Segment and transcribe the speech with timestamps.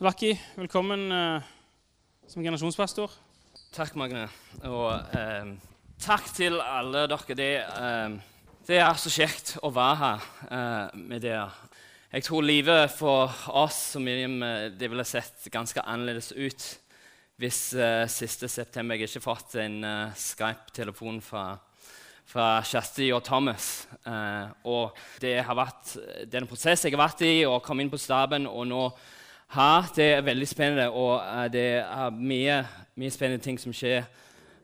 [0.00, 1.42] Lucky, velkommen eh,
[2.30, 3.10] som generasjonspastor.
[3.74, 4.28] Takk, Magne.
[4.62, 5.48] Og eh,
[5.98, 7.34] takk til alle dere.
[7.34, 8.14] Det, eh,
[8.68, 11.48] det er så kjekt å være her eh, med dere.
[12.12, 14.38] Jeg tror livet for oss som Miriam,
[14.78, 16.68] det ville sett ganske annerledes ut
[17.42, 21.44] hvis eh, siste september jeg ikke fått en eh, Skype-telefon fra,
[22.22, 23.88] fra Kjersti og Thomas.
[24.06, 25.96] Eh, og det har vært
[26.30, 28.90] den prosessen jeg har vært i, å komme inn på staben og nå
[29.54, 29.92] her.
[29.96, 32.58] Det er veldig spennende, og uh, det er mye,
[32.96, 34.02] mye spennende ting som skjer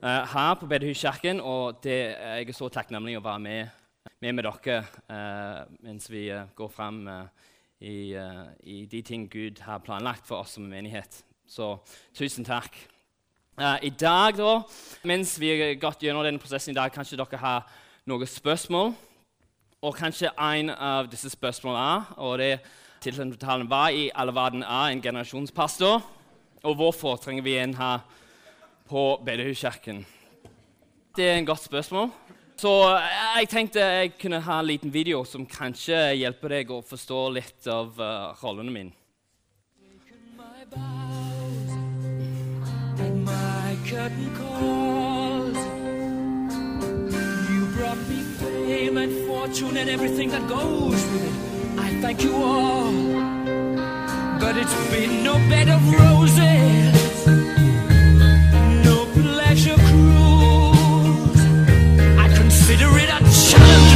[0.02, 1.40] uh, her på Bedehuskirken.
[1.40, 3.84] Og det, jeg er så takknemlig å være med,
[4.20, 7.46] med, med dere eh, mens vi eh, går fram eh,
[7.80, 11.22] i, eh, i, de ting Gud har planlagt for oss som menighet.
[11.46, 11.76] Så
[12.16, 12.76] tusen takk.
[13.54, 14.54] I dag, da,
[15.06, 17.68] mens vi har gått gjennom denne prosessen i dag, kanskje dere har
[18.10, 18.90] noen spørsmål.
[19.84, 22.48] Og kanskje en av disse spørsmålene er og det
[23.06, 26.02] er var i verden er en generasjonspastor?
[26.64, 27.98] Og hvorfor trenger vi en her
[28.88, 30.06] på Bedehuskirken?
[31.16, 32.10] Det er en godt spørsmål.
[32.56, 32.98] Så
[33.36, 37.66] jeg tenkte jeg kunne ha en liten video som kanskje hjelper deg å forstå litt
[37.66, 38.92] av uh, rollene mine.
[47.50, 51.53] You brought me fame and fortune and everything that goes with it.
[52.00, 52.92] Thank you all,
[54.38, 57.26] but it's been no bed of roses,
[58.84, 61.40] no pleasure cruise.
[62.18, 63.93] I consider it a challenge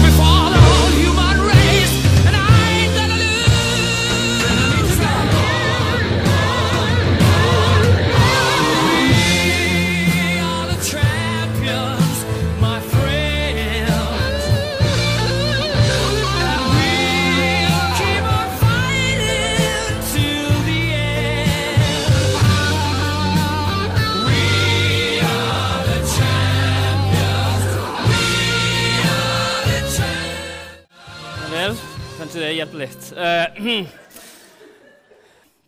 [32.58, 33.12] hjelper litt.
[33.12, 33.86] Uh,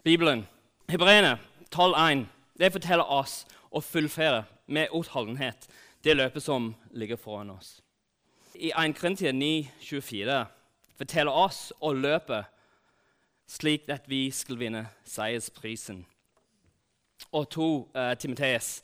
[0.05, 0.47] Bibelen,
[0.89, 1.39] Hebreerne
[1.71, 2.25] 12,1,
[2.59, 5.69] det forteller oss å fullføre med utholdenhet
[6.03, 7.79] det løpet som ligger foran oss.
[8.55, 10.41] I 1 Korintier 9,24
[10.99, 12.43] forteller oss å løpe
[13.51, 16.03] slik at vi skal vinne seiersprisen.
[17.31, 18.81] Og 2 uh, Timoteus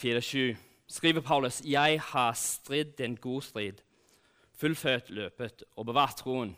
[0.00, 0.56] 4,7
[0.88, 3.84] skriver Paulus.: Jeg har stridd en god strid,
[4.56, 6.56] fullført løpet og bevart troen.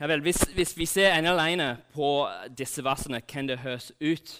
[0.00, 2.26] Ja vel, hvis, hvis vi ser ene alene på
[2.58, 4.32] disse versene, kan det høres ut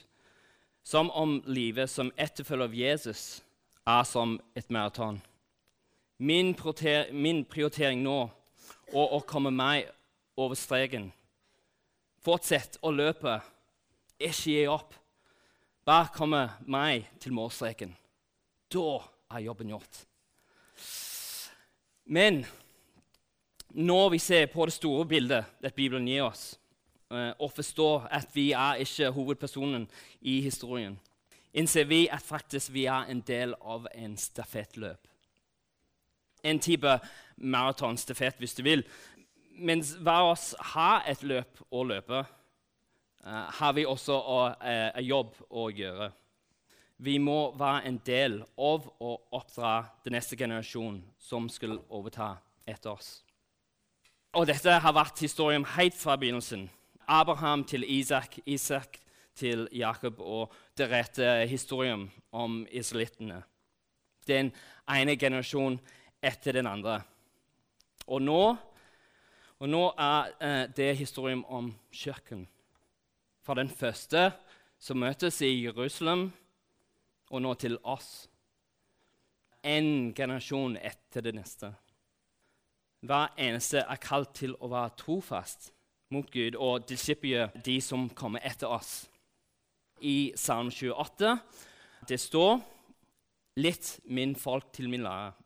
[0.82, 3.22] som om livet som etterfølger av Jesus
[3.86, 5.20] er som et maraton.
[6.18, 6.56] Min,
[7.12, 8.16] min prioritering nå
[8.90, 9.86] er å komme meg
[10.36, 11.12] over streken.
[12.24, 13.38] Fortsett å løpe,
[14.18, 14.98] ikke gi opp.
[15.86, 17.94] Bare komme meg til målstreken.
[18.72, 18.98] Da
[19.36, 20.02] er jobben gjort.
[22.10, 22.42] Men
[23.74, 26.60] når vi ser på det store bildet at Bibelen gir oss,
[27.10, 29.88] eh, og forstår at vi er ikke hovedpersonen
[30.20, 30.98] i historien,
[31.52, 35.08] innser vi at faktisk vi er en del av en stafettløp.
[36.44, 36.98] En type
[37.36, 38.84] maratonstafett, hvis du vil.
[39.58, 42.24] Mens hver av oss har et løp å løpe,
[43.26, 44.20] eh, har vi også
[44.60, 46.12] eh, en jobb å gjøre.
[46.96, 52.36] Vi må være en del av å oppdra den neste generasjonen som skal overta
[52.66, 53.24] etter oss.
[54.34, 56.64] Og dette har vært historien helt fra begynnelsen.
[57.06, 58.96] Abraham til Isak, Isak
[59.38, 63.44] til Jakob og deretter historien om israelittene.
[64.26, 64.50] Den
[64.90, 65.78] ene generasjonen
[66.18, 66.96] etter den andre.
[68.10, 68.40] Og nå,
[69.60, 72.48] og nå er eh, det historien om kirken.
[73.46, 74.32] Fra den første
[74.82, 76.26] som møtes i Jerusalem,
[77.30, 78.26] og nå til oss.
[79.62, 81.70] En generasjon etter det neste.
[83.04, 85.68] Hver eneste er kalt til å være trofast
[86.14, 89.04] mot Gud og disippelgjøre de som kommer etter oss.
[90.00, 91.34] I Salm 28
[92.08, 92.62] det står
[93.60, 95.36] Litt min folk til min lærer.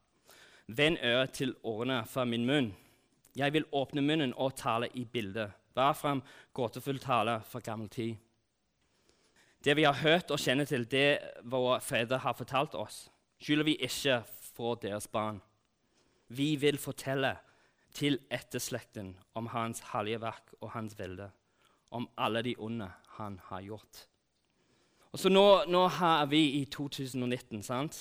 [0.69, 2.70] Vend øret til årene fra min munn.
[3.37, 5.50] Jeg vil åpne munnen og tale i bildet.
[5.76, 6.22] Vær fram
[6.56, 8.14] gåtefull tale fra gammel tid.
[9.64, 13.11] Det vi har hørt og kjenner til, det våre fedre har fortalt oss,
[13.43, 14.22] skylder vi ikke
[14.54, 15.43] for deres barn.
[16.28, 17.34] Vi vil fortelle
[17.99, 21.31] til etterslekten om hans hellige verk og hans velde,
[21.91, 24.05] om alle de onde han har gjort.
[25.12, 27.99] Og så nå, nå er vi i 2019, sant?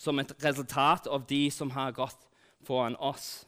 [0.00, 2.22] som et resultat av de som har gått
[2.64, 3.44] foran oss.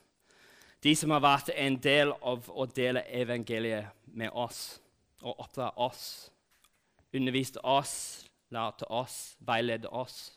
[0.84, 4.76] De som har vært en del av å dele evangeliet med oss
[5.22, 6.32] og oppdra oss
[7.12, 10.32] underviste oss, lærte oss, veiledet oss.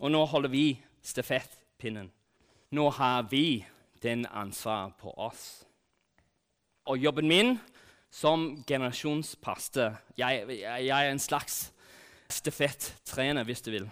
[0.00, 0.66] Og nå holder vi
[1.04, 2.10] stafettpinnen.
[2.70, 3.64] Nå har vi
[4.02, 5.64] den ansvaret på oss.
[6.86, 7.56] Og jobben min
[8.10, 11.72] som generasjonspaste, jeg, jeg, er en slags
[12.30, 13.88] stafettrener, hvis du vil,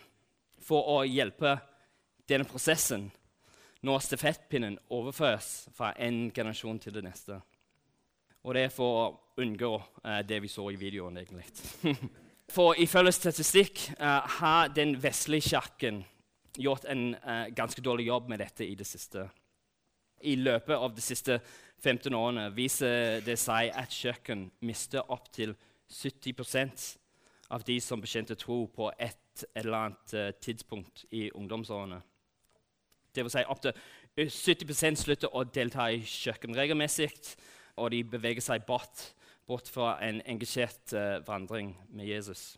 [0.62, 1.58] for å hjelpe
[2.28, 3.10] denne prosessen
[3.84, 7.36] når stafettpinnen overføres fra en generasjon til det neste.
[8.44, 9.04] Og det er for å
[9.40, 11.44] unngå uh, det vi så i videoen, egentlig.
[12.54, 16.02] for ifølge statistikk uh, har den vestlige sjakken
[16.56, 19.26] gjort en uh, ganske dårlig jobb med dette i det siste.
[20.22, 21.40] I løpet av de siste
[21.82, 25.56] 15 årene viser det seg at kjøkken mister opptil
[25.90, 26.87] 70%
[27.52, 32.00] av de som bekjente tro på et eller annet tidspunkt i ungdomsårene.
[33.14, 33.75] Det vil si opptil
[34.19, 37.11] 70% slutter å delta i kjøkken regelmessig,
[37.78, 39.08] og de beveger seg bort,
[39.46, 42.55] bort fra en engasjert uh, vandring med Jesus.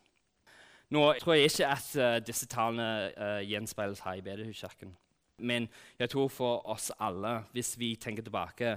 [0.93, 4.93] Nå tror jeg ikke at uh, disse tallene uh, gjenspeiles her i Bedehuskirken.
[5.39, 5.69] Men
[5.99, 8.77] jeg tror for oss alle, hvis vi tenker tilbake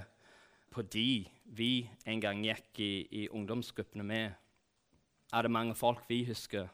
[0.72, 1.26] på de
[1.56, 4.36] vi en gang gikk i, i ungdomsgruppene med,
[5.34, 6.68] er det mange folk vi husker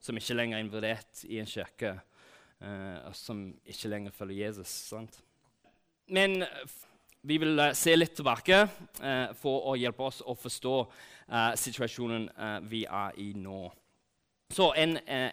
[0.00, 1.96] som ikke lenger er involvert i en kirke
[2.62, 4.68] uh, og som ikke lenger følger Jesus.
[4.90, 5.18] Sant?
[6.06, 6.44] Men
[7.26, 10.78] vi vil uh, se litt tilbake uh, for å hjelpe oss å forstå
[11.58, 12.28] situasjonen
[12.70, 13.64] vi er i nå.
[14.54, 14.92] Så En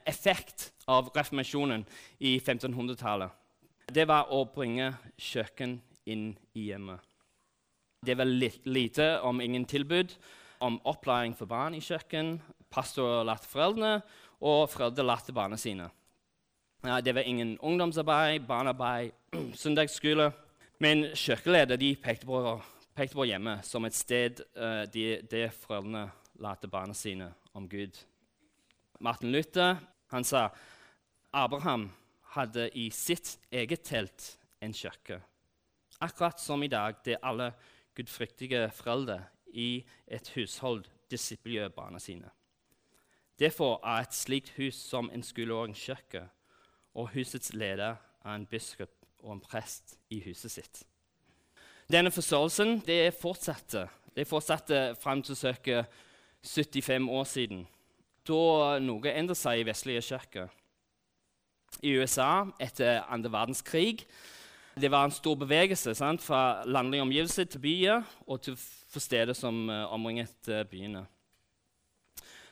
[0.10, 1.84] effekt av reformasjonen
[2.18, 3.43] i 1500-tallet
[3.92, 7.00] det var å bringe kjøkken inn i hjemmet.
[8.04, 10.12] Det var lite om ingen tilbud
[10.64, 12.38] om opplæring for barn i kjøkken.
[12.72, 14.02] Pastor lærte foreldrene,
[14.44, 15.90] og foreldre lærte barna sine.
[16.84, 19.12] Det var ingen ungdomsarbeid, barnearbeid,
[19.64, 20.32] søndagsskole.
[20.80, 22.28] Men kjøkkenleder pekte
[22.96, 26.10] pekte på hjemmet som et sted uh, der de foreldrene
[26.44, 27.98] lærte barna sine om Gud.
[29.00, 29.78] Martin Luther
[30.12, 30.50] han sa
[31.34, 31.90] Abraham
[32.36, 35.22] hadde i sitt eget telt en kirke.
[36.02, 37.54] Akkurat som i dag det alle
[37.96, 39.22] gudfryktige foreldre
[39.54, 42.30] i et hushold disippelgjør barna sine.
[43.40, 46.28] Derfor er et slikt hus som en skoleåringskirke
[46.94, 47.96] og husets leder
[48.26, 48.92] er en biskop
[49.24, 50.84] og en prest i huset sitt.
[51.92, 53.88] Denne forståelsen det fortsatte.
[54.16, 55.84] Det fortsatte fram til ca.
[56.44, 57.68] 75 år siden,
[58.28, 60.50] da noe endret seg i vestlige kirker.
[61.82, 64.06] I USA etter andre verdenskrig
[64.74, 66.22] det var en stor bevegelse sant?
[66.22, 71.06] fra landlige omgivelser til byer og til for steder som uh, omringet uh, byene.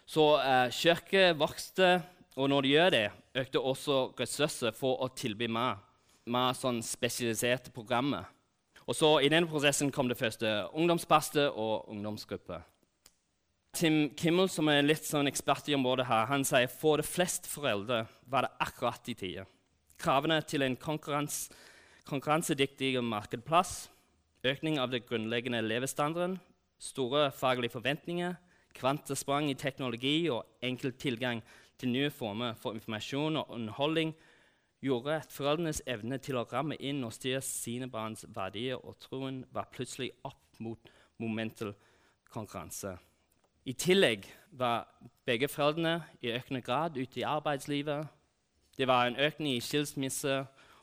[0.06, 2.01] Så uh, kirker vokste
[2.35, 5.81] og når de gjør det, økte også ressurser for å tilby mer,
[6.31, 8.29] mer sånn spesialiserte programmer.
[8.88, 12.62] Og så I denne prosessen kom det første ungdomspaste og ungdomsgruppe.
[13.71, 17.47] Tim Kimmel, som er litt sånn ekspert i området her, han sier for de fleste
[17.47, 19.45] foreldre var det akkurat i tide.
[20.01, 21.45] Kravene til en konkurrans
[22.09, 23.88] konkurransedyktig markedsplass,
[24.44, 26.35] økning av den grunnleggende levestandarden,
[26.81, 28.35] store faglige forventninger,
[28.75, 31.39] kvantesprang i teknologi og enkel tilgang
[31.79, 34.12] til nye former for informasjon og underholdning
[34.83, 39.44] gjorde at foreldrenes evne til å ramme inn og styre sine barns verdier og troen
[39.53, 40.91] var plutselig opp mot
[41.21, 41.71] momental
[42.33, 42.97] konkurranse.
[43.65, 44.25] I tillegg
[44.57, 44.87] var
[45.25, 48.07] begge foreldrene i økende grad ute i arbeidslivet.
[48.77, 50.39] Det var en økning i skilsmisse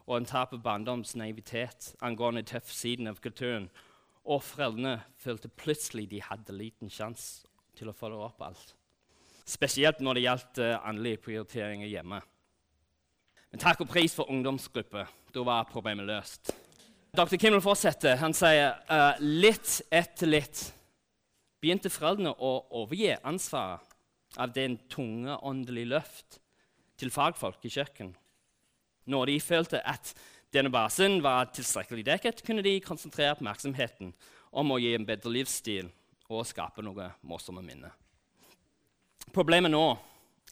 [0.06, 3.66] og en tap av barndoms naivitet angående tøffsiden av kulturen.
[4.24, 8.74] Og foreldrene følte plutselig de hadde liten sjanse til å følge opp alt.
[9.48, 12.20] Spesielt når det gjaldt uh, prioriteringer hjemme.
[13.50, 15.06] Men takk og pris for ungdomsgruppe.
[15.34, 16.52] Da var problemet løst.
[17.16, 17.36] Dr.
[17.36, 18.16] Kimmel fortsetter.
[18.20, 20.77] Han sier uh, litt etter litt
[21.62, 23.96] begynte foreldrene å overgi ansvaret
[24.38, 26.40] av den tunge åndelige løft
[26.98, 28.12] til fagfolk i kjøkken.
[29.08, 30.12] Når de følte at
[30.52, 34.12] denne basen var tilstrekkelig dekket, kunne de konsentrere oppmerksomheten
[34.52, 35.88] om å gi en bedre livsstil
[36.28, 37.92] og skape noe morsomme minner.
[39.32, 39.84] Problemet nå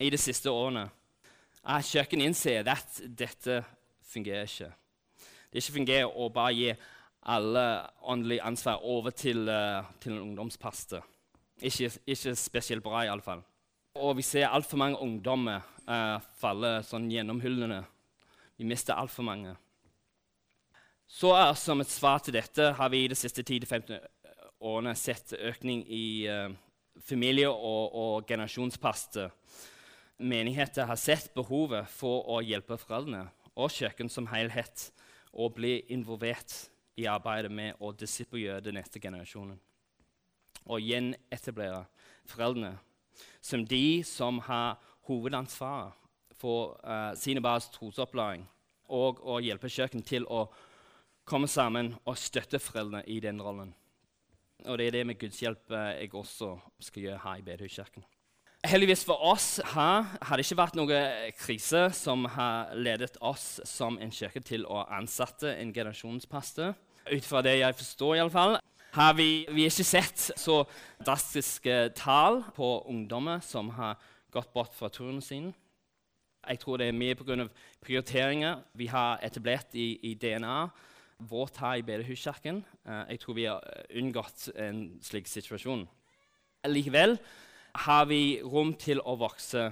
[0.00, 3.62] i de siste årene er at kjøkken innser at dette
[4.06, 4.70] fungerer ikke.
[5.50, 6.74] Det ikke fungerer å bare gi
[7.26, 7.66] alle
[8.02, 11.02] åndelige ansvar over til, uh, til en ungdomspaste.
[11.60, 13.42] Ikke, ikke, spesielt bra, iallfall.
[13.96, 17.82] Og vi ser altfor mange ungdommer uh, falle sånn gjennom hullene.
[18.56, 19.56] Vi mister altfor mange.
[21.06, 23.98] Så er, Som et svar til dette har vi i de siste 10-15
[24.60, 26.50] årene sett økning i uh,
[27.00, 29.30] familie- og, og generasjonspaste
[30.18, 34.90] menigheter har sett behovet for å hjelpe foreldrene og kirken som helhet
[35.32, 36.54] å bli involvert
[36.96, 39.58] i arbeidet med å disippelgjøre den neste generasjonen.
[40.66, 41.84] Og gjenetablere
[42.26, 42.76] foreldrene
[43.40, 45.94] som de som har hovedansvaret
[46.36, 48.44] for uh, sine barns trosopplæring,
[48.92, 50.46] og å hjelpe kjøkken til å
[51.26, 53.72] komme sammen og støtte foreldrene i den rollen.
[54.66, 56.56] Og det er det med Guds hjelp uh, jeg også
[56.90, 58.04] skal gjøre her i Bedehuskirken.
[58.66, 63.98] Heldigvis for oss her har det ikke vært noen krise som har ledet oss som
[64.02, 66.74] en kirke til å ansette en generasjonspastor.
[67.12, 68.56] Ut fra det jeg forstår, i alle fall.
[68.96, 70.62] Har vi, vi har ikke sett så
[71.04, 74.00] drastiske tall på ungdommer som har
[74.32, 75.52] gått bort fra turen sin.
[76.46, 77.48] Jeg tror det er mye pga.
[77.82, 80.68] prioriteringer vi har etablert i, i DNA
[81.18, 82.64] vårt her i Bedehuskirken.
[82.88, 85.86] Uh, jeg tror vi har unngått en slik situasjon.
[86.66, 87.18] Likevel
[87.86, 89.70] har vi rom til å vokse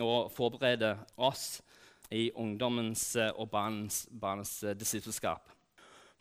[0.00, 1.62] og forberede oss
[2.12, 5.55] i ungdommens eh, og barnets, barnets eh, disippelskap.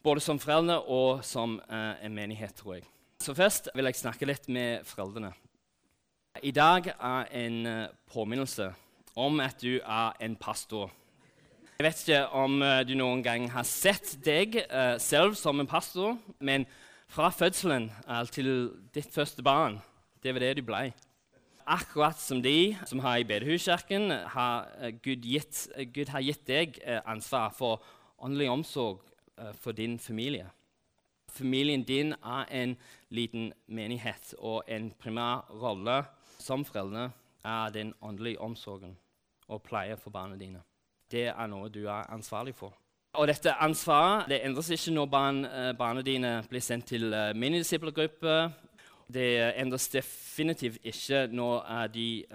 [0.06, 2.84] Både som foreldre og som uh, en menighet, tror jeg.
[3.26, 5.32] Så først vil jeg snakke litt med foreldrene.
[6.46, 8.70] I dag er en uh, påminnelse
[9.18, 10.92] om at du er en pastor.
[11.80, 14.62] Jeg vet ikke om uh, du noen gang har sett deg
[15.02, 16.68] selv som en pastor, men
[17.10, 17.90] fra fødselen
[18.32, 18.52] til
[18.94, 19.82] ditt første barn,
[20.24, 20.92] det var det du blei
[21.66, 26.46] akkurat som de som har i bedehuskirken, har eh, Gud, gitt, eh, Gud har gitt
[26.48, 27.82] deg eh, ansvar for
[28.22, 29.02] åndelig omsorg
[29.60, 30.50] for din familie.
[31.30, 32.75] Familien din er en
[33.10, 36.04] liten menighet, og en primær rolle
[36.39, 37.10] som foreldre
[37.44, 38.98] er den åndelige omsorgen
[39.48, 40.62] og pleie for barna dine.
[41.12, 42.74] Det er noe du er ansvarlig for.
[43.15, 45.46] Og dette ansvaret det endres ikke når barn,
[45.77, 48.38] barna dine blir sendt til minidisippelgruppe
[49.13, 52.25] det endres definitivt ikke når uh, de,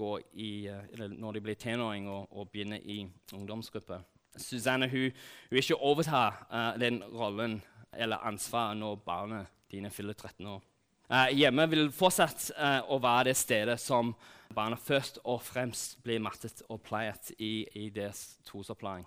[0.00, 4.00] uh, i, uh, når de blir tenåringer og, og, begynner i ungdomsgruppe.
[4.36, 5.10] Susanne hun,
[5.50, 7.60] hun ikke overtar uh, den rollen
[7.96, 10.60] eller ansvaret når barna dine fyller 13 år.
[11.32, 12.50] hjemme vil fortsatt
[12.88, 14.12] å være det stedet som
[14.54, 19.06] barna først og fremst blir mattet og pleiet i, i deres trosopplæring.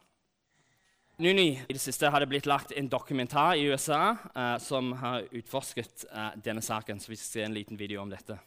[1.21, 5.27] Nylig i det siste har det blitt lagt en dokumentar i USA uh, som har
[5.31, 6.99] utforsket uh, denne saken.
[6.99, 8.39] Så vi skal se en liten video om dette.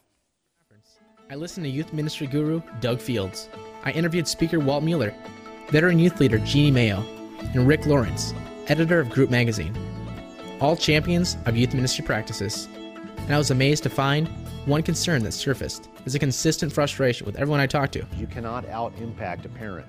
[1.30, 3.48] I listened to youth ministry guru Doug Fields.
[3.86, 5.12] I interviewed speaker Walt Mueller,
[5.68, 7.04] veteran youth leader Jeannie Mayo,
[7.54, 8.34] and Rick Lawrence,
[8.68, 9.76] editor of Group Magazine.
[10.60, 12.68] All champions of youth ministry practices.
[13.18, 14.28] And I was amazed to find
[14.66, 18.06] one concern that surfaced is a consistent frustration with everyone I talked to.
[18.16, 19.86] You cannot out impact a parent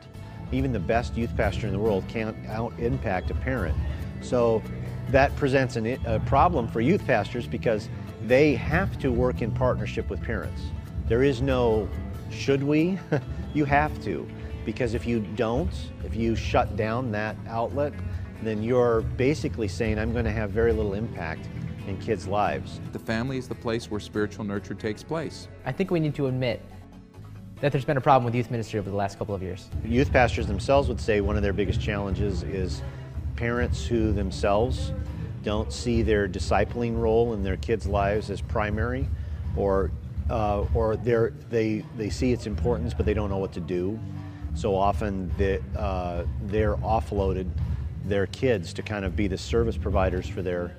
[0.51, 3.75] even the best youth pastor in the world can't out impact a parent.
[4.21, 4.61] So
[5.09, 7.89] that presents an, a problem for youth pastors because
[8.25, 10.61] they have to work in partnership with parents.
[11.07, 11.87] There is no
[12.31, 12.99] should we,
[13.53, 14.27] you have to.
[14.65, 15.71] Because if you don't,
[16.03, 17.93] if you shut down that outlet,
[18.41, 21.47] then you're basically saying, I'm going to have very little impact
[21.87, 22.81] in kids' lives.
[22.91, 25.47] The family is the place where spiritual nurture takes place.
[25.65, 26.61] I think we need to admit
[27.61, 29.69] that there's been a problem with youth ministry over the last couple of years.
[29.83, 32.81] Youth pastors themselves would say one of their biggest challenges is
[33.35, 34.91] parents who themselves
[35.43, 39.07] don't see their discipling role in their kids' lives as primary,
[39.55, 39.91] or
[40.29, 43.99] uh, or they they see its importance, but they don't know what to do.
[44.55, 47.49] So often they, uh, they're offloaded
[48.05, 50.75] their kids to kind of be the service providers for their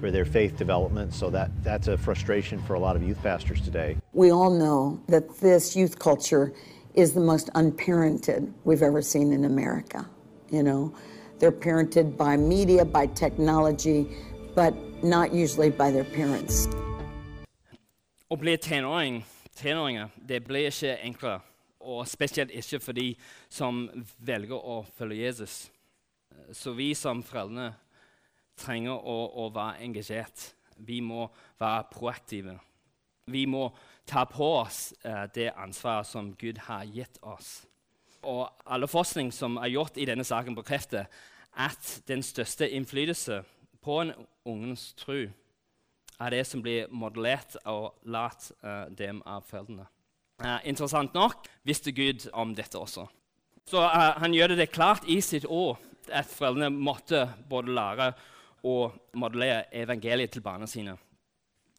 [0.00, 1.14] for their faith development.
[1.14, 3.96] So that, that's a frustration for a lot of youth pastors today.
[4.12, 6.52] We all know that this youth culture
[6.94, 10.06] is the most unparented we've ever seen in America.
[10.50, 10.94] You know,
[11.38, 14.06] they're parented by media, by technology,
[14.54, 16.68] but not usually by their parents.
[18.26, 19.20] Å bli tenåring,
[19.54, 21.45] tenåringer det blir ikke enklere.
[21.86, 23.12] Og spesielt ikke for de
[23.48, 23.84] som
[24.18, 25.58] velger å følge Jesus.
[26.52, 27.72] Så vi som foreldre
[28.58, 30.50] trenger å, å, være engasjert.
[30.76, 31.28] Vi må
[31.60, 32.56] være proaktive.
[33.30, 33.68] Vi må
[34.06, 37.64] ta på oss eh, det ansvaret som Gud har gitt oss.
[38.26, 41.06] Og alle forskning som er gjort i denne saken, bekrefter
[41.56, 43.42] at den største innflytelse
[43.84, 44.12] på en
[44.46, 45.26] ungens tro
[46.16, 49.86] er det som blir modellert og lært eh, dem av foreldrene.
[50.36, 53.06] Uh, interessant nok visste Gud om dette også.
[53.66, 53.80] Så
[54.20, 55.80] Han gjør det klart i sitt ord
[56.12, 58.12] at foreldrene måtte både lære
[58.66, 60.96] og modellere evangeliet til barna sine.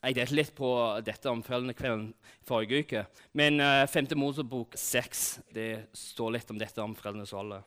[0.03, 0.69] Jeg delte litt på
[1.03, 2.11] dette om foreldrekvelden
[2.47, 3.03] forrige uke.
[3.33, 4.11] Men eh, 5.
[4.19, 5.23] Mosebok 6
[5.55, 7.61] det står litt om dette om foreldrenes rolle.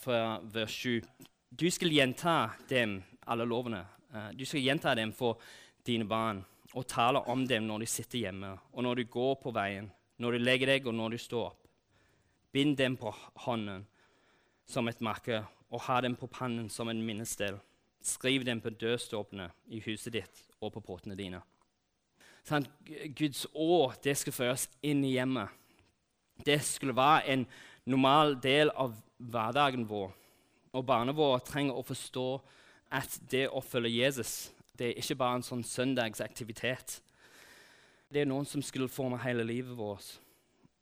[0.00, 1.02] Fra vers 7.
[1.50, 2.38] Du skal gjenta
[2.68, 3.84] dem, alle lovene.
[4.14, 5.40] Uh, du skal gjenta dem for
[5.86, 6.40] dine barn
[6.74, 10.36] og taler om dem når de sitter hjemme, og når du går på veien, når
[10.36, 11.62] du legger deg, og når du står opp.
[12.52, 13.12] Bind dem på
[13.44, 13.84] hånden
[14.66, 17.58] som et makke, og ha dem på pannen som en minnesdel.
[18.06, 21.42] Skriv dem på dørstolpene i huset ditt og på portene dine.
[22.46, 22.66] Sånn,
[23.18, 25.50] Guds år det skulle føres inn i hjemmet.
[26.46, 27.46] Det skulle være en
[27.90, 30.12] normal del av hverdagen vår.
[30.76, 32.28] Og barna våre trenger å forstå
[32.94, 34.34] at det å følge Jesus
[34.78, 37.00] det er ikke bare en sånn søndagsaktivitet.
[38.12, 40.16] Det er noen som skulle forme hele livet vårt.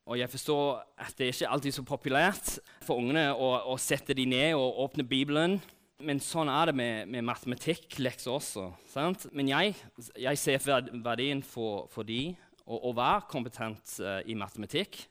[0.05, 2.51] Og jeg forstår at det er ikke alltid så populært
[2.85, 5.57] for ungene å, å sette dem ned og åpne Bibelen.
[6.05, 8.67] Men sånn er det med, med matematikklekser også.
[8.93, 9.25] Sant?
[9.33, 9.73] Men jeg,
[10.21, 10.61] jeg ser
[11.01, 12.35] verdien for, for dem
[12.67, 15.07] å, å være kompetent uh, i matematikk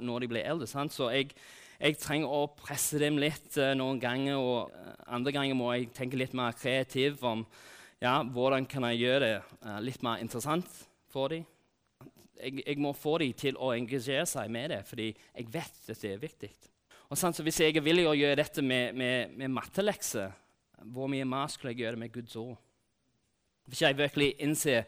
[0.00, 0.68] når de blir eldre.
[0.70, 0.94] Sant?
[0.96, 1.34] Så jeg,
[1.76, 5.90] jeg, trenger å presse dem litt uh, noen ganger, og uh, andre ganger må jeg
[5.96, 7.44] tenke litt mer kreativt om
[8.02, 10.68] ja, hvordan kan jeg gjøre det uh, litt mer interessant
[11.10, 11.46] for dem.
[12.38, 16.02] Jeg, jeg, må få dem til å engasjere seg med det, fordi jeg vet at
[16.04, 16.50] det er viktig.
[17.08, 20.30] Og sant, Hvis jeg er villig å gjøre dette med, med, med mattelekser,
[20.92, 22.54] hvor mye mer skulle jeg gjøre med Guds ord?
[23.66, 24.84] Hvis jeg virkelig innser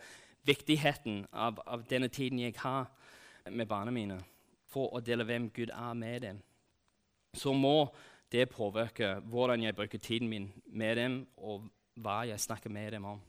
[0.46, 2.86] viktigheten av, av denne tiden jeg har
[3.50, 4.20] med barna mine,
[4.70, 6.38] for å dele hvem Gud er med dem,
[7.34, 7.90] så må
[8.30, 11.66] det påvirke hvordan jeg bruker tiden min med dem, og
[12.00, 13.20] hva jeg snakker med dem om.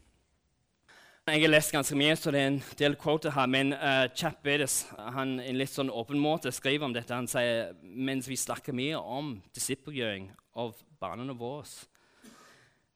[1.29, 3.45] Jeg har lest ganske mye, så det er en del quoter her.
[3.45, 7.13] Men uh, Chap Bedes han en litt sånn åpen måte skriver om dette.
[7.13, 11.67] Han sier mens vi snakker mye om disippelgjøring av barna våre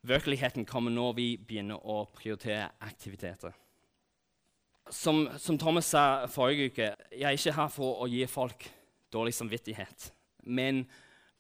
[0.06, 3.54] Virkeligheten kommer når vi begynner å prioritere aktiviteter.
[4.94, 8.68] Som, som Thomas sa forrige uke, jeg er ikke her for å gi folk
[9.14, 10.12] dårlig samvittighet,
[10.46, 10.84] men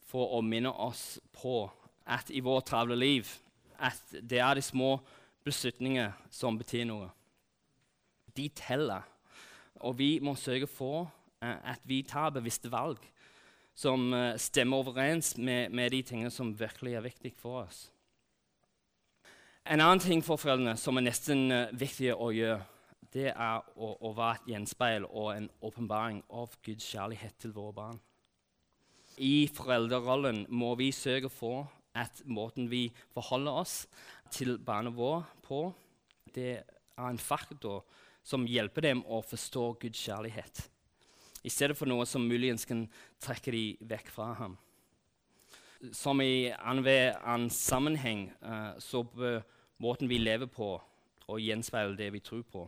[0.09, 1.67] for å minne oss på
[2.09, 3.29] at i vårt travle liv
[3.79, 4.97] at det er de små
[5.45, 7.09] beslutninger som betyr noe.
[8.35, 9.05] De teller.
[9.85, 13.01] Og vi må sørge for uh, at vi tar bevisste valg
[13.75, 17.89] som uh, stemmer overens med, med, de tingene som virkelig er viktige for oss.
[19.65, 22.63] En annen ting for foreldrene som er nesten uh, viktig å gjøre,
[23.15, 27.75] det er å, å være et gjenspeil og en åpenbaring av Guds kjærlighet til våre
[27.75, 27.99] barn.
[29.17, 33.75] I foreldrerollen må vi sørge for at måten vi forholder oss
[34.33, 35.69] til barna våre på,
[36.35, 37.85] det er en faktor
[38.25, 40.65] som hjelper dem å forstå Guds kjærlighet,
[41.45, 42.87] i stedet for noe som muligens kan
[43.21, 44.55] trekke dem vekk fra ham.
[45.93, 49.43] Som i annen sammenheng uh, så bør
[49.83, 50.73] måten vi lever på,
[51.25, 52.63] og gjenspeile det vi tror på.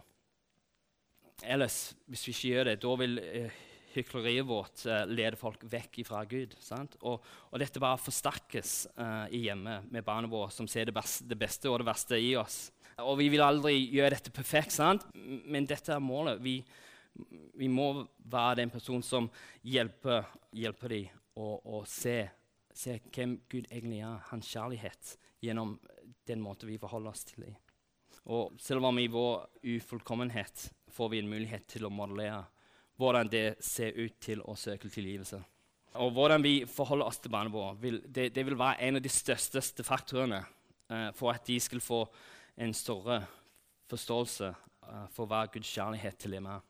[1.46, 3.58] Ellers, hvis vi ikke gjør det, da vil uh,
[3.98, 6.56] hykleriet vårt uh, leder folk vekk fra Gud.
[7.02, 11.28] Og, og, dette bare forsterkes uh, i hjemmet med barna våre, som ser det beste,
[11.28, 12.68] det beste, og det verste i oss.
[13.04, 15.06] Og vi vil aldri gjøre dette perfekt, sant?
[15.14, 16.42] men dette er målet.
[16.42, 16.60] Vi,
[17.58, 17.92] vi må
[18.26, 19.30] være den personen som
[19.62, 20.26] hjelper,
[20.58, 22.24] hjelper dem å se,
[22.74, 25.14] se, hvem Gud egentlig er, hans kjærlighet,
[25.46, 25.76] gjennom
[26.28, 27.58] den måten vi forholder oss til dem.
[28.34, 29.46] Og selv om i vår
[29.78, 32.44] ufullkommenhet får vi en mulighet til å modellere
[32.98, 35.40] hvordan det ser ut til å søke tilgivelse.
[35.98, 39.04] Og hvordan vi forholder oss til barna våre, vil, det, det, vil være en av
[39.04, 42.04] de største faktorene eh, for at de skal få
[42.58, 43.22] en større
[43.90, 46.66] forståelse eh, for hva Guds kjærlighet til dem er.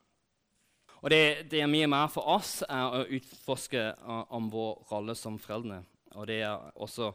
[0.98, 3.84] Og det, det, er mye mer for oss eh, å utforske
[4.34, 5.82] om vår rolle som foreldre.
[6.16, 7.12] Og det er også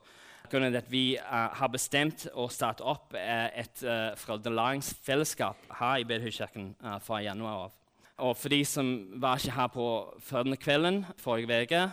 [0.51, 6.67] grunnen at vi har bestemt å starte opp et uh, foreldrelæringsfellesskap her i Bedehustkirken
[7.01, 7.77] fra januar av.
[8.21, 8.89] Og for de som
[9.21, 9.85] var ikke her på
[10.61, 11.85] kvelden forrige uke,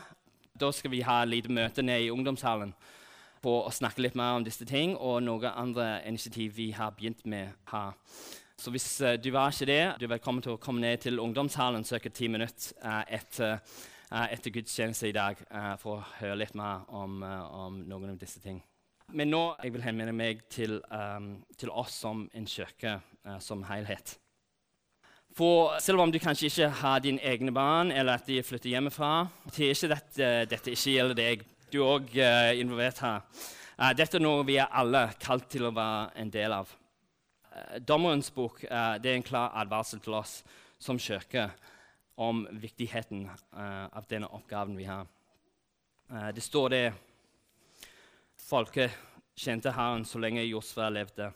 [0.61, 2.74] da skal vi ha et lite møte nede i ungdomshallen
[3.40, 7.24] for å snakke litt mer om disse ting og noen andre initiativ vi har begynt
[7.24, 7.96] med her.
[8.61, 11.20] Så hvis uh, du var ikke det, du er velkommen til å komme ned til
[11.22, 12.12] ungdomshallen ca.
[12.12, 13.62] ti minutter uh, etter,
[14.12, 15.40] uh, etter gudstjeneste i dag
[15.80, 18.61] for å høre litt mer om, om, noen av disse ting.
[19.16, 22.98] Men nå jeg vil henvende meg til, um, til oss som en kirke
[23.40, 24.19] som helhet.
[25.36, 29.28] For selv om du kanskje ikke har dine egne barn, eller at de flytter hjemmefra
[29.46, 31.44] er ikke dette, dette ikke gjelder deg.
[31.70, 33.20] Du er òg uh, involvert her.
[33.78, 36.72] Uh, dette er noe vi er alle kalt til å være en del av.
[37.46, 40.40] Uh, dommerens bok uh, det er en klar advarsel til oss
[40.82, 41.46] som kirke
[42.20, 43.22] om viktigheten
[43.56, 45.06] av denne oppgaven vi har.
[46.36, 46.82] det står det
[48.44, 48.92] folket
[49.36, 51.30] kjente Herren så lenge Josfa levde,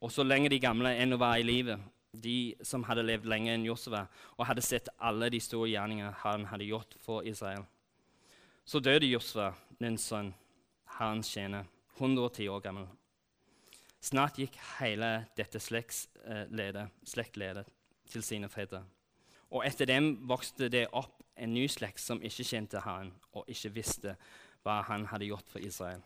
[0.00, 1.80] og så lenge de gamle ennå var i livet
[2.22, 6.46] de som hadde levd lenger enn Josva, og hadde sett alle de store gjerninger han
[6.50, 7.64] hadde gjort for Israel.
[8.66, 10.32] Så døde Josva, den sønn,
[10.98, 12.88] Herrens tjener, 110 år gammel.
[14.02, 17.66] Snart gikk hele dette slektsledet, slektledet
[18.10, 18.84] til sine fedre.
[19.50, 23.72] Og etter dem vokste det opp en ny slekt som ikke kjente Herren og ikke
[23.76, 24.16] visste
[24.64, 26.02] hva han hadde gjort for Israel.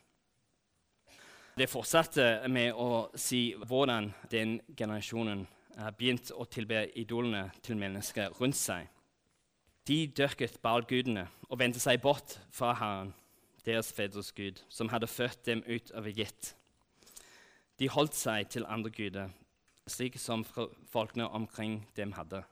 [1.56, 5.56] Det fortsatte med å si hvordan den generasjonen eh,
[5.96, 8.88] begynt å tilbe idolene til mennesker rundt seg.
[9.88, 13.14] De dyrket balgudene og vendte seg bort fra Herren,
[13.64, 16.54] deres fedres Gud, som hadde ført dem ut av Egypt.
[17.80, 19.30] De holdt seg til andre guder,
[19.88, 22.42] slik som folkene omkring dem hadde.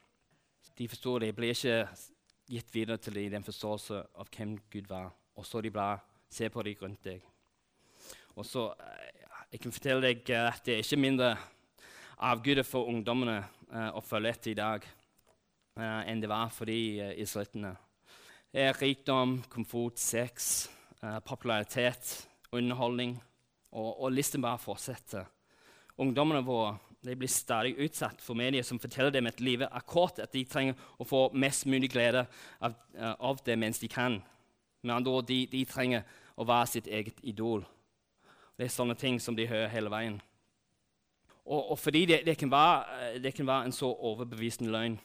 [0.79, 1.83] De forsto det ble ikke
[2.49, 5.13] gitt videre til dem den forståelse av hvem Gud var.
[5.37, 7.23] Og så de bare se på dem rundt deg.
[8.37, 8.73] Og så,
[9.53, 11.37] Jeg kan fortelle deg at det er ikke mindre
[12.19, 13.39] avguder for ungdommene
[13.73, 14.85] uh, å følge etter i dag
[15.79, 17.77] uh, enn det var for de uh, israelittene.
[18.49, 20.71] Rikdom, komfort, sex,
[21.29, 22.15] popularitet,
[22.57, 23.13] underholdning.
[23.77, 25.27] Og, og listen bare fortsetter.
[26.01, 30.33] Ungdommene våre blir stadig utsatt for medier som forteller dem at livet er kort, at
[30.33, 32.25] de trenger å få mest mulig glede
[32.65, 34.17] av, av det mens de kan.
[34.81, 36.09] Med andre ord, de, de trenger
[36.41, 37.67] å være sitt eget idol.
[38.57, 40.19] Det er sånne ting som de hører hele veien.
[41.49, 44.99] Og, og fordi det, det, kan være, det, kan være, en så overbevisende løgn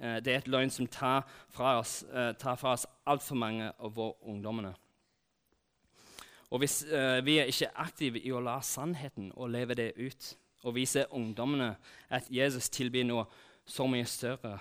[0.00, 3.70] eh, Det er et løgn som tar fra oss, eh, tar fra oss altfor mange
[3.72, 4.74] av våre ungdommene.
[6.50, 6.84] Og hvis
[7.26, 10.28] vi er ikke aktive i å la sannheten og leve det ut,
[10.62, 11.72] og vise ungdommene
[12.10, 13.24] at Jesus tilbyr noe
[13.66, 14.58] så mye større,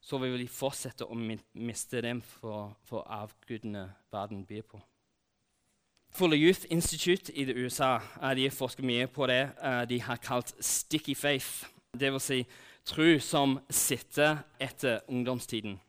[0.00, 4.80] så vil vi fortsette å miste dem for, for avgudene verden byr på.
[6.10, 7.98] Full Youth Institute i USA
[8.34, 9.42] de forsker mye på det
[9.88, 11.66] de har kalt 'sticky faith'.
[11.94, 12.22] Dvs.
[12.22, 12.46] Si,
[12.84, 15.80] tro som sitter etter ungdomstiden.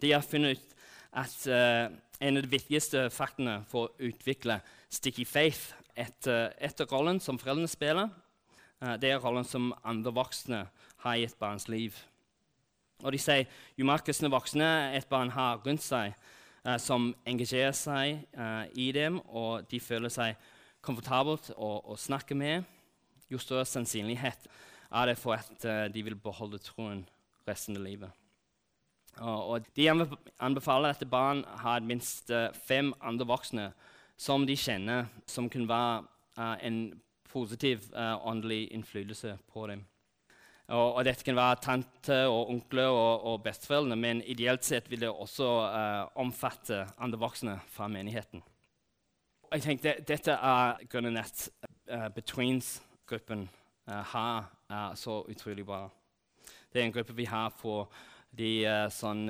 [0.00, 0.74] De har funnet ut
[1.12, 7.20] at uh, en av de viktigste faktene for å utvikle sticky faith etter, etter rollen
[7.20, 8.08] som foreldrene spiller,
[8.78, 10.66] det er rollen som andre voksne
[11.02, 11.96] har i et barns liv.
[13.02, 13.46] Og de sier
[13.78, 16.14] jo mer kristne voksne et barn har rundt seg,
[16.80, 20.38] som engasjerer seg uh, i dem, og de føler seg
[20.84, 22.66] komfortabelt å, å, snakke med,
[23.28, 24.48] jo større sannsynlighet
[24.88, 27.04] er det for at uh, de vil beholde troen
[27.48, 28.24] resten av livet.
[29.18, 32.30] Og, og de anbefaler at barn har minst
[32.68, 33.70] fem andre voksne
[34.18, 36.78] som de kjenner, som kan være en
[37.26, 39.82] positiv åndelig innflytelse på dem.
[40.68, 45.00] Og, og, dette kan være tante og onkler og, og besteforeldre, men ideelt sett vil
[45.00, 48.42] det også uh, omfatte andre voksne fra menigheten.
[49.48, 51.46] Jeg tenkte Dette er grunnen at
[51.88, 53.46] uh, Betweens-gruppen
[53.88, 55.86] uh, her er så utrolig bra.
[56.68, 57.88] Det er en gruppe vi har for
[58.36, 59.24] de uh, sånn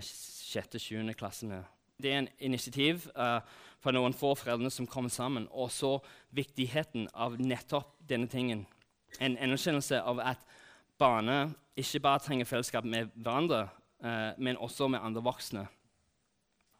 [0.00, 1.60] sjette-sjuende klassene.
[2.00, 5.98] Det er en initiativ fra noen få foreldre som kommer sammen, og så
[6.32, 8.64] viktigheten av nettopp denne tingen
[9.20, 10.44] en anerkjennelse av at
[10.98, 13.68] barna ikke bare trenger fellesskap med hverandre,
[14.04, 15.66] eh, men også med andre voksne.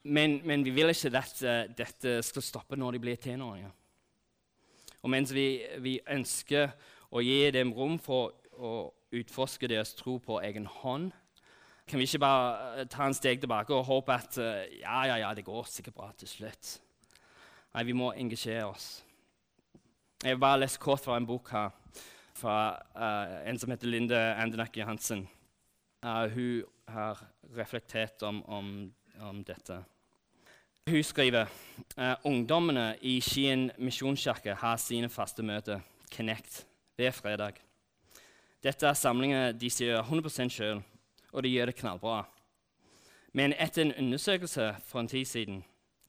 [0.03, 3.71] Men, men vi vil ikke at uh, dette skal stoppe når de blir tenåringer.
[5.03, 6.71] Og mens vi, vi, ønsker
[7.11, 11.11] å gi dem rom for å utforske deres tro på egen hånd,
[11.89, 15.19] kan vi ikke bare uh, ta en steg tilbake og håpe at uh, ja, ja,
[15.27, 16.79] ja, det går sikkert bra til slutt.
[17.75, 18.89] Nei, vi må engasjere oss.
[20.23, 21.75] Jeg vil bare lese kort fra en bok her
[22.39, 25.27] fra uh, en som heter Linde Andenak Johansen.
[26.05, 27.21] Uh, hun har
[27.57, 29.81] reflektert om, om, om dette.
[30.89, 31.51] Hun skriver
[31.99, 35.83] uh, ungdommene i Skien misjonskirke har sine faste møter,
[36.15, 36.63] Connect,
[36.97, 37.59] hver fredag.
[38.65, 40.81] Dette er samlinger de sier 100% sjøl,
[41.33, 42.23] og de gjør det knallbra.
[43.37, 45.61] Men etter en undersøkelse for en tid siden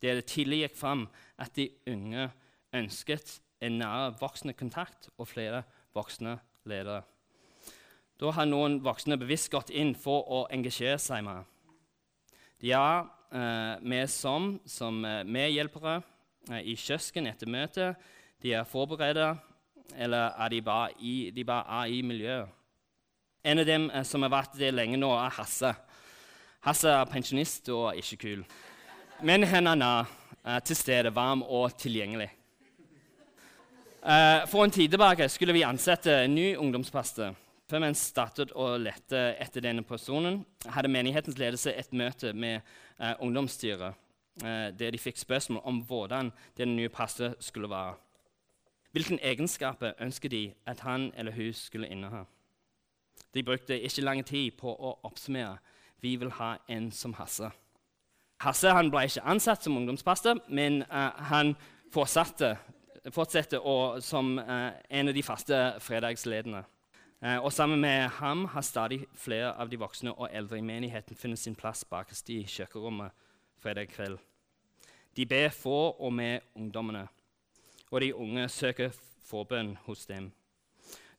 [0.02, 2.30] der det tidlig gikk fram at de unge
[2.74, 5.64] ønsket en nær voksende kontakt og flere
[5.96, 6.38] voksne
[6.70, 7.04] ledere.
[8.20, 11.46] Da har noen voksne bevisst gått inn for å engasjere seg med.
[12.60, 16.02] De er eh, med som, som eh, medhjelpere
[16.50, 18.10] eh, i kiosken etter møtet.
[18.44, 19.30] De er forberedte,
[19.96, 22.56] eller er de, bare i, de bare er i miljøet.
[23.48, 25.72] En av dem som har vært det lenge nå, er Hasse.
[26.68, 28.44] Hasse er pensjonist og ikke kul.
[29.24, 29.94] Men hendene
[30.44, 32.28] er til stede, varm og tilgjengelig.
[34.00, 37.34] Uh, for en tid tilbake skulle vi ansette en ny ungdomspaste.
[37.70, 42.64] Før vi startet å lette etter denne personen, hadde menighetens ledelse et møte med
[42.98, 43.94] eh, ungdomsstyret,
[44.42, 47.94] eh, der de fikk spørsmål om hvordan den nye pastor skulle være.
[48.92, 52.24] Hvilke egenskaper ønsket de at han eller hun skulle inneha?
[53.34, 55.60] De brukte ikke lang tid på å oppsummere.
[56.02, 57.52] Vi vil ha en som Hasse.
[58.42, 61.54] Hasse ble ikke ansatt som ungdomspastor, men han
[61.94, 62.56] fortsatte
[63.14, 66.64] fortsetter å, som eh, en av de faste fredagslederne.
[67.22, 71.20] Eh, og sammen med ham har stadig flere av de voksne og eldre i menigheten
[71.20, 73.12] funnet sin plass bakerst i kirkerommet
[73.60, 74.20] fredag kveld.
[75.16, 77.08] De ber for og med ungdommene,
[77.92, 78.94] og de unge søker
[79.28, 80.32] forbønn hos dem.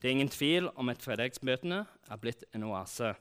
[0.00, 3.12] Det er ingen tvil om at fredagsmøtene er blitt en oase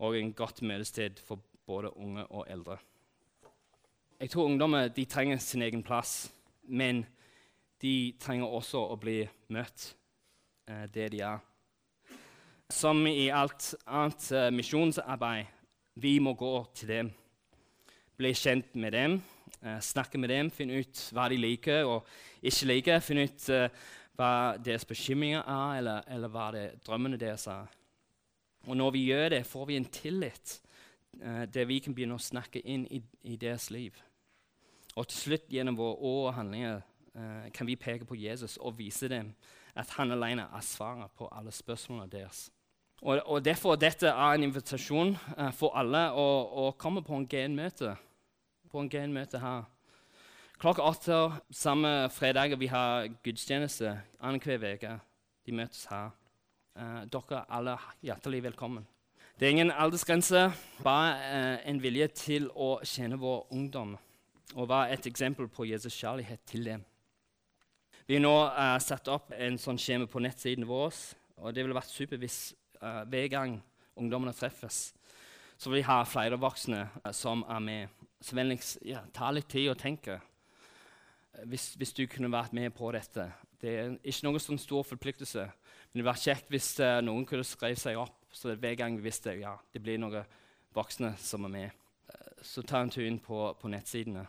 [0.00, 2.78] og en godt møtested for både unge og eldre.
[4.20, 7.04] Jeg tror ungdommer trenger sin egen plass, men
[7.80, 9.22] de trenger også å bli
[9.54, 9.90] møtt
[10.68, 11.40] eh, det de er.
[12.70, 15.48] Som i alt annet eh, misjonsarbeid,
[16.00, 17.10] vi må gå til dem.
[18.20, 19.16] Bli kjent med dem,
[19.62, 22.06] eh, snakke med dem, finne ut hva de liker og
[22.42, 23.02] ikke liker.
[23.04, 23.68] Finne ut eh,
[24.20, 27.68] hva deres bekymringer er, eller, eller hva det drømmene deres er.
[28.68, 30.60] Og når vi gjør det, får vi en tillit
[31.20, 33.96] eh, der vi kan begynne å snakke inn i, i, deres liv.
[34.96, 36.82] Og til slutt, gjennom våre ord og handlinger,
[37.16, 39.34] eh, kan vi peke på Jesus og vise dem
[39.78, 42.50] at han alene er svaret på alle spørsmålene deres.
[43.02, 46.26] Og, og Derfor dette er en invitasjon eh, for alle å,
[46.66, 47.94] å komme på en genmøte.
[48.70, 49.64] På en genmøte her.
[50.60, 51.18] Klokka åtte
[51.56, 54.98] samme fredag vi har gudstjeneste annenhver uke.
[55.46, 56.10] De møtes her.
[56.76, 58.84] Uh, dere er alle hjertelig velkommen.
[59.40, 60.50] Det er ingen aldersgrense,
[60.84, 63.96] bare uh, en vilje til å kjenne vår ungdom
[64.54, 66.84] og være et eksempel på Jesus' kjærlighet til dem.
[68.10, 70.96] Vi har nå uh, satt opp en sånn skjema på nettsiden vår.
[71.38, 73.52] og Det ville vært super hvis hver gang
[73.94, 74.80] ungdommene treffes,
[75.54, 76.80] så vil vi ha flere voksne
[77.14, 78.02] som er med.
[78.18, 80.18] Så vennligst ja, ta litt tid og tenke
[81.46, 83.30] hvis, hvis, du kunne vært med på dette.
[83.62, 87.22] Det er ikke noen sånn stor forpliktelse, men det ville vært kjekt hvis uh, noen
[87.30, 88.18] kunne skrive seg opp.
[88.34, 90.26] Så hver gang vi visste ja, det blir noen
[90.74, 94.26] voksne som er med, uh, så ta en tur inn på, på, nettsidene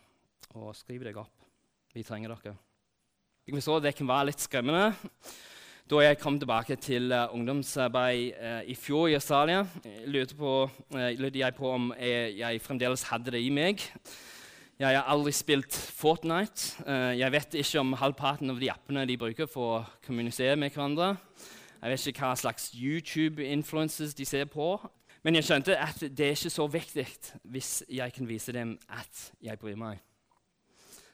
[0.53, 1.49] og skriv deg opp.
[1.97, 2.61] Vi trenger dere.
[3.51, 5.09] Jeg forstår det kan være litt skremmende.
[5.91, 9.65] Da jeg kom tilbake til uh, ungdomsarbeid i fjor i Australia,
[10.39, 10.51] på,
[11.19, 13.83] lurte jeg på om jeg, jeg fremdeles hadde det i meg.
[14.79, 16.79] Jeg har aldri spilt Fortnite.
[16.87, 20.71] Uh, jeg vet ikke om halvparten av de appene de bruker for å kommunisere med
[20.71, 21.17] hverandre.
[21.81, 24.77] Jeg vet ikke hva slags YouTube-influences de ser på.
[25.27, 27.05] Men jeg skjønte at det er ikke så viktig
[27.51, 29.99] hvis jeg kan vise dem at jeg bryr meg.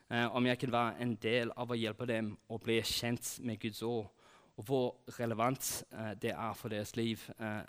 [0.08, 3.60] Uh, om jeg kan være en del av å hjelpe dem å bli kjent med
[3.60, 4.08] Guds ord,
[4.58, 7.22] og hvor relevant eh, det er for deres liv.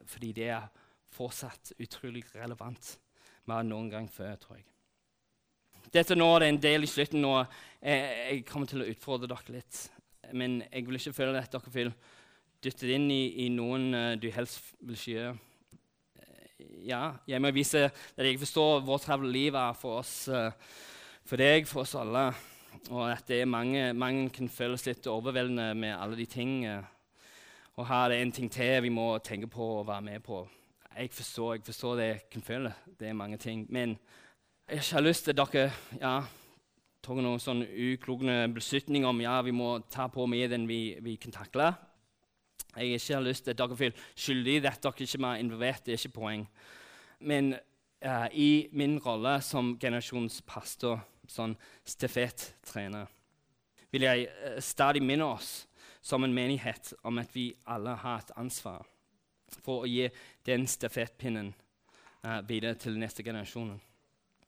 [0.08, 0.70] fordi det er
[1.12, 2.94] fortsatt utrolig relevant
[3.44, 4.64] mer enn noen gang før, tror jeg.
[5.92, 7.22] Dette nå er en del i slutten.
[7.24, 7.34] nå.
[7.80, 9.82] Jeg, jeg, kommer til å utfordre dere litt.
[10.36, 11.92] Men jeg vil ikke føle at dere vil
[12.64, 15.36] dytte inn i, i noen uh, du helst vil ikke gjøre.
[16.88, 20.50] Ja, jeg må vise at jeg forstår hvor travelt livet er for oss, uh,
[21.28, 22.30] for deg, for oss alle.
[22.88, 26.78] Og at det er mange, mange kan føles litt overveldende med alle de tingene.
[27.76, 30.40] Og her er det en ting til vi må tenke på og være med på.
[30.98, 32.72] Jeg forstår, jeg forstår det jeg kan føle.
[32.98, 33.66] Det er mange ting.
[33.70, 33.98] Men
[34.70, 35.68] jeg har lyst til at dere
[36.00, 36.14] ja,
[37.04, 41.18] tar noen sånn uklogne beslutninger om ja, vi må ta på mer enn vi, vi
[41.20, 41.68] kan takle.
[42.72, 45.84] Jeg har ikke lyst til at dere føler skyldige at dere ikke er involvert.
[45.84, 46.48] Det er ikke poeng.
[47.20, 47.54] Men
[48.04, 53.08] uh, i min rolle som generasjonspastor, sånn stafettrener,
[53.92, 55.68] vil jeg uh, stadig minne oss
[56.04, 58.86] som en menighet om at vi alle har et ansvar
[59.62, 60.08] for å gi
[60.46, 61.52] den stafettpinnen
[62.24, 63.74] uh, videre til neste generasjon.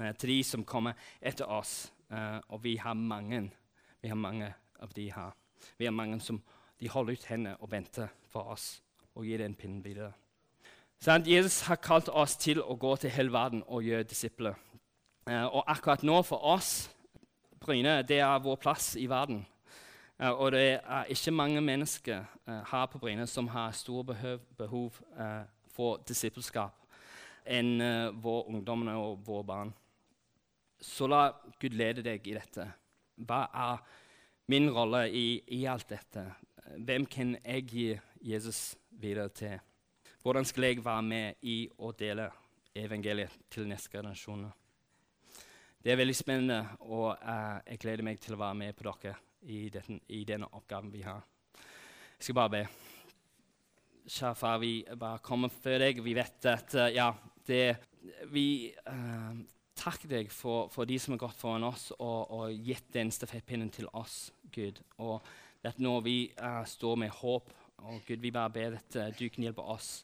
[0.01, 1.90] Uh, til de som kommer etter oss.
[2.11, 3.49] Uh, og vi har mange.
[4.03, 5.37] Vi har mange av de her.
[5.79, 6.40] Vi har mange som
[6.81, 8.81] de holder ut hendene og venter for oss
[9.14, 10.14] og gir den pinnen videre.
[11.01, 14.57] Sånn, Jesus har kalt oss til å gå til hele verden og gjøre disipler.
[15.31, 16.90] Uh, og akkurat nå for oss
[17.61, 19.45] Bryne det er vår plass i verden.
[20.19, 24.93] Uh, og det er ikke mange mennesker her på Bryne som har store behov, behov
[25.71, 26.75] for disippelskap
[27.47, 27.81] enn
[28.21, 29.71] våre ungdommene og våre barn.
[30.81, 32.66] Så la Gud lede deg i dette.
[33.16, 33.81] Hva er
[34.53, 36.25] min rolle i, i alt dette?
[36.79, 37.88] Hvem kan jeg gi
[38.23, 39.59] Jesus videre til?
[40.23, 42.29] Hvordan skal jeg være med i å dele
[42.77, 44.51] evangeliet til neste generasjoner?
[45.81, 49.14] Det er veldig spennende, og uh, jeg gleder meg til å være med på dere
[49.49, 51.23] i, denne, i denne oppgaven vi har.
[51.57, 52.61] Jeg skal bare be.
[54.05, 56.03] Kjære far, vi bare kommer før deg.
[56.05, 57.07] Vi vet at uh, ja,
[57.49, 57.79] det
[58.29, 58.45] vi
[58.93, 59.38] uh,
[59.81, 63.73] takker deg for, for, de som har gått foran oss og, og gitt den stafettpinnen
[63.73, 64.83] til oss, Gud.
[65.01, 65.25] Og
[65.64, 66.16] at når vi
[66.69, 67.49] står med håp,
[67.88, 70.03] og Gud, vi bare ber at du kan hjelpe oss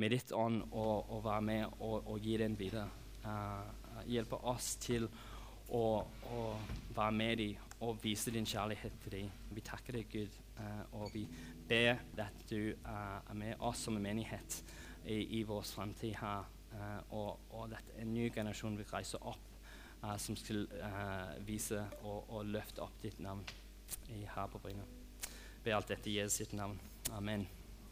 [0.00, 2.88] med ditt ånd og, og være med og, og, gi den videre.
[4.08, 5.08] Hjelpe oss til
[5.68, 5.84] å,
[6.32, 6.42] å
[6.96, 9.32] være med dem og vise din kjærlighet til dem.
[9.54, 10.38] Vi takker deg, Gud,
[10.98, 11.26] og vi
[11.68, 14.62] ber at du er med oss som en menighet
[15.04, 16.48] i, i vår framtid her.
[16.68, 19.44] Uh, og, og at en ny generasjon vil reise opp
[20.20, 20.60] som skal
[21.46, 23.42] vise og, og, løfte opp ditt navn
[24.06, 24.86] her på Bryne.
[25.64, 26.78] Be alt dette i sitt navn.
[27.16, 27.48] Amen.